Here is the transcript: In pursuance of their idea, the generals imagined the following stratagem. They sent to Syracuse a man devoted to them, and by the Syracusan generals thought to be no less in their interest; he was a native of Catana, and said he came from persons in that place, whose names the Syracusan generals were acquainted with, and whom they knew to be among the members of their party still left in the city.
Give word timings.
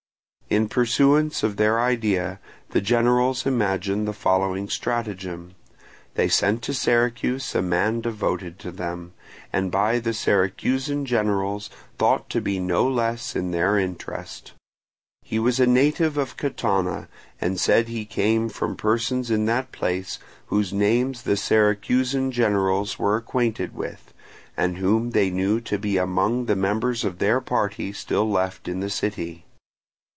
In 0.49 0.67
pursuance 0.67 1.43
of 1.43 1.55
their 1.55 1.79
idea, 1.79 2.41
the 2.71 2.81
generals 2.81 3.45
imagined 3.45 4.05
the 4.05 4.11
following 4.11 4.67
stratagem. 4.67 5.55
They 6.15 6.27
sent 6.27 6.61
to 6.63 6.73
Syracuse 6.73 7.55
a 7.55 7.61
man 7.61 8.01
devoted 8.01 8.59
to 8.59 8.71
them, 8.73 9.13
and 9.53 9.71
by 9.71 9.99
the 9.99 10.13
Syracusan 10.13 11.05
generals 11.05 11.69
thought 11.97 12.29
to 12.31 12.41
be 12.41 12.59
no 12.59 12.85
less 12.85 13.33
in 13.33 13.51
their 13.51 13.79
interest; 13.79 14.51
he 15.21 15.39
was 15.39 15.57
a 15.61 15.65
native 15.65 16.17
of 16.17 16.35
Catana, 16.35 17.07
and 17.39 17.57
said 17.57 17.87
he 17.87 18.03
came 18.03 18.49
from 18.49 18.75
persons 18.75 19.31
in 19.31 19.45
that 19.45 19.71
place, 19.71 20.19
whose 20.47 20.73
names 20.73 21.21
the 21.21 21.37
Syracusan 21.37 22.29
generals 22.29 22.99
were 22.99 23.15
acquainted 23.15 23.73
with, 23.73 24.13
and 24.57 24.79
whom 24.79 25.11
they 25.11 25.29
knew 25.29 25.61
to 25.61 25.79
be 25.79 25.95
among 25.95 26.47
the 26.47 26.57
members 26.57 27.05
of 27.05 27.19
their 27.19 27.39
party 27.39 27.93
still 27.93 28.29
left 28.29 28.67
in 28.67 28.81
the 28.81 28.89
city. 28.89 29.45